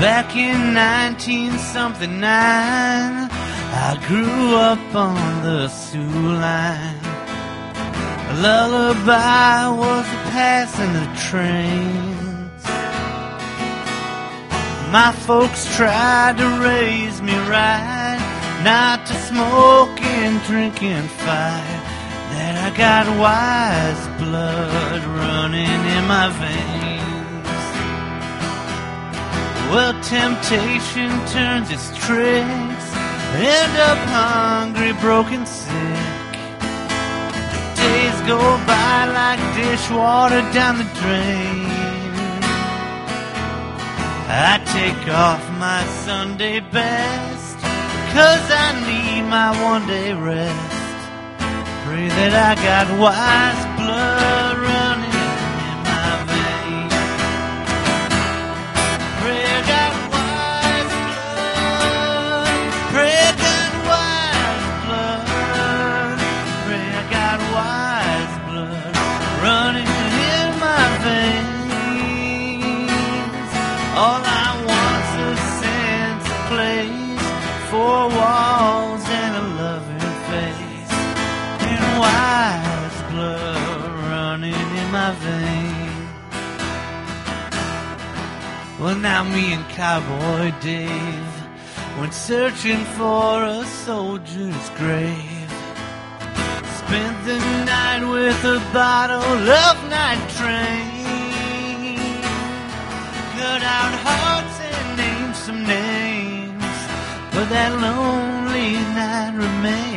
[0.00, 7.00] Back in 19 something nine, I grew up on the Soo Line.
[8.28, 12.62] A lullaby was a passing the trains.
[14.92, 18.20] My folks tried to raise me right,
[18.62, 21.82] not to smoke and drink and fight.
[22.32, 27.15] That I got wise blood running in my veins.
[29.70, 32.86] Well, temptation turns its tricks.
[33.34, 36.32] End up hungry, broken, sick.
[37.74, 41.66] Days go by like dishwater down the drain.
[44.28, 47.58] I take off my Sunday best,
[48.14, 50.76] cause I need my one day rest.
[51.84, 54.35] Pray that I got wise blood
[85.06, 86.10] my veins.
[88.80, 91.34] Well, now me and Cowboy Dave
[91.98, 95.50] went searching for a soldier's grave.
[96.80, 97.38] Spent the
[97.72, 101.98] night with a bottle of night train.
[103.36, 106.78] Cut out hearts and named some names,
[107.32, 109.95] but that lonely night remains.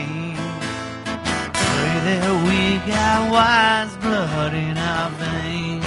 [1.99, 5.85] That we got wise blood in our veins.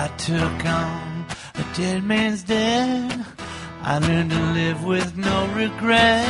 [0.00, 1.26] I took on
[1.56, 3.26] a dead man's dead.
[3.82, 6.28] I learned to live with no regret.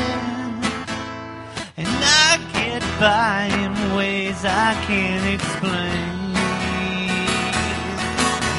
[1.76, 6.32] And I get by in ways I can't explain.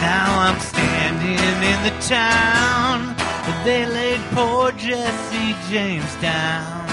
[0.05, 1.39] Now I'm standing
[1.71, 6.83] in the town that they laid poor Jesse James down.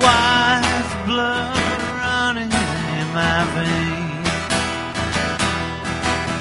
[0.00, 0.71] Wise
[1.06, 1.56] blood
[2.02, 2.52] running
[2.98, 4.28] in my veins.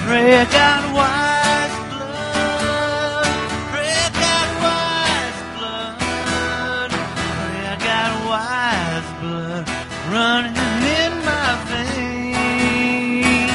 [0.06, 3.28] Pray I got wise blood.
[3.72, 6.90] Pray I got wise blood.
[6.92, 9.64] Pray I got wise blood
[10.12, 10.58] running
[11.00, 13.52] in my veins.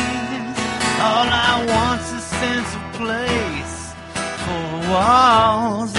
[1.06, 3.76] All I want's a sense of place,
[4.44, 5.92] four walls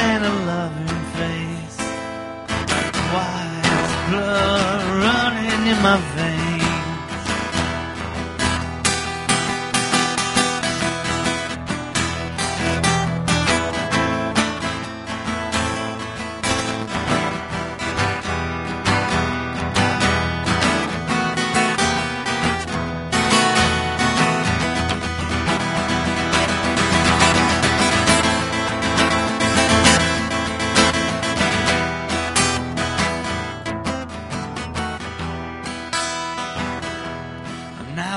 [5.88, 6.17] my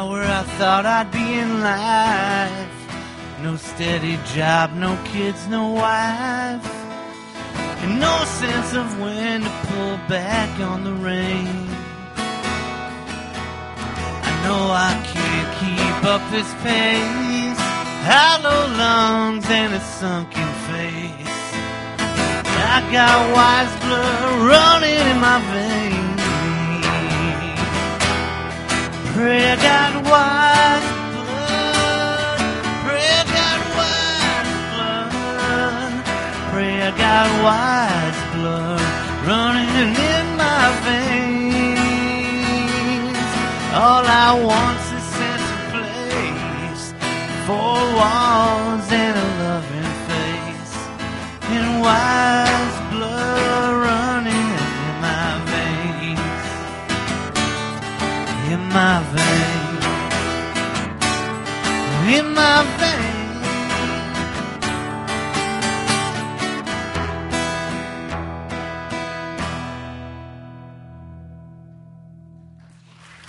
[0.09, 2.73] Where I thought I'd be in life.
[3.43, 6.65] No steady job, no kids, no wife.
[7.83, 11.69] And no sense of when to pull back on the rein.
[14.29, 17.61] I know I can't keep up this pace.
[18.09, 21.45] Hollow lungs and a sunken face.
[22.73, 25.90] I got wise blood running in my veins.
[36.91, 38.83] I got wise blood
[39.25, 41.15] running in my veins.
[43.79, 46.85] All I want's a sense of place,
[47.47, 50.75] four walls and a loving face,
[51.55, 52.40] and wise